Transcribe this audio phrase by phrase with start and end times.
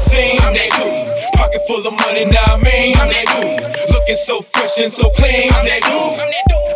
[0.00, 0.40] scene.
[0.40, 1.04] I'm that dude.
[1.36, 2.96] Pocket full of money, now I mean.
[2.96, 3.60] I'm that dude.
[3.92, 5.52] Looking so fresh and so clean.
[5.52, 6.16] I'm that dude.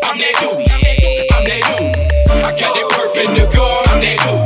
[0.05, 0.61] I'm that dude.
[0.69, 1.33] I'm that dude.
[1.33, 2.45] I'm that dude.
[2.45, 3.83] I got that perp in the car.
[3.89, 4.44] I'm that dude.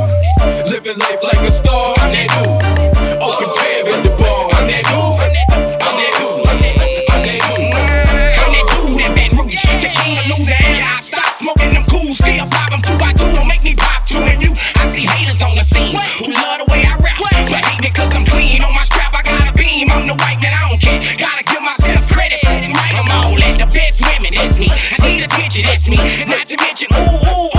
[26.39, 27.58] Not to mention, ooh, ooh, ooh,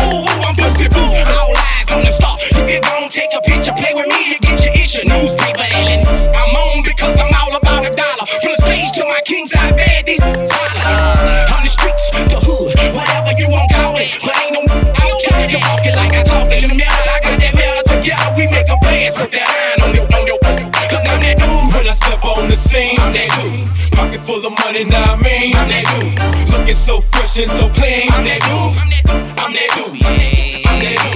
[24.64, 25.56] Money, now I mean.
[25.56, 26.58] I'm that dude.
[26.58, 28.08] Looking so fresh and so clean.
[28.12, 29.10] I'm that dude.
[29.38, 30.04] I'm that dude.
[30.66, 31.09] I'm that dude.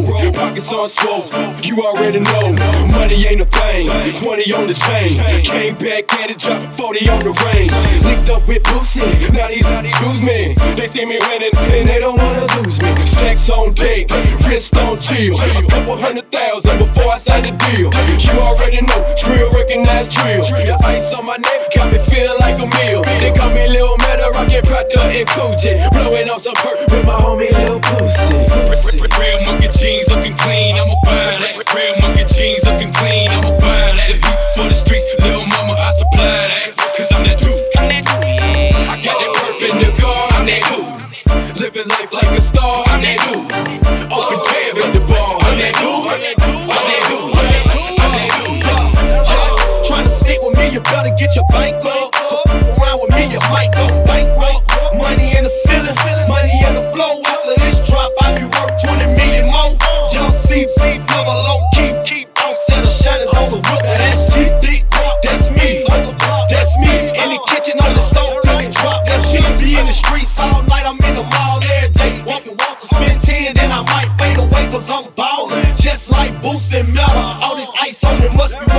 [0.00, 0.32] Roll.
[0.32, 1.22] Pockets on swole.
[1.62, 2.54] You already know.
[2.90, 3.86] Money ain't a thing.
[4.14, 5.08] 20 on the chain.
[5.42, 7.72] Came back at it, dropped 40 on the range.
[8.04, 9.04] Linked up with Boosie.
[9.32, 10.54] Now these not excuse me.
[10.76, 12.90] They see me winning and they don't wanna lose me.
[13.00, 14.08] Stacks on deck,
[14.46, 15.34] wrist on chill.
[15.34, 17.90] A couple hundred thousand before I sign the deal.
[18.24, 19.43] You already know, drill
[19.74, 20.44] recognize drill.
[20.44, 23.02] The ice on my neck got me feeling like a meal.
[23.18, 25.90] They call me Lil Meta, rockin' Prada and Coogi.
[25.90, 29.18] Blowing off some perk with my homie Lil Boosie.
[29.18, 31.74] Red Monkey jeans looking clean, I'ma buy that.
[31.74, 32.62] Red Monkey jeans
[51.72, 52.12] up.
[52.76, 54.68] Around with me, you might go bankrupt.
[55.00, 55.96] Money in the ceiling,
[56.28, 57.22] money in the flow.
[57.24, 59.72] After this drop, I be worth 20 million more.
[60.12, 63.58] Young C, C, never low, keep, keep on set of shadows on the.
[63.64, 64.84] Now that's GD,
[65.22, 65.84] that's me.
[66.52, 66.92] That's me.
[67.16, 69.06] In the kitchen, on the stove, cooking drop.
[69.06, 70.84] That shit be in the streets all night.
[70.84, 72.22] I'm in the mall every day.
[72.26, 75.64] Walking, walking, spend 10, then I might fade away, cause I'm ballin'.
[75.76, 77.40] Just like Boost and Mella.
[77.40, 78.73] All this ice on it must be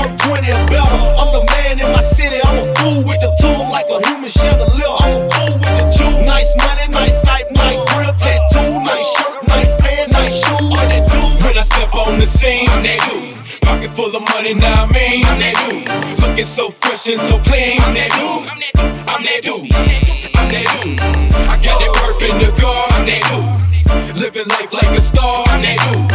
[14.15, 15.83] the money, now I mean, I'm that dude.
[16.21, 18.47] Looking so fresh and so clean, I'm that dude.
[19.11, 19.67] I'm that dude.
[20.35, 20.99] I'm that dude.
[21.51, 24.21] I got that perp in the car, I'm that dude.
[24.21, 26.14] Living life like a star, I'm that dude.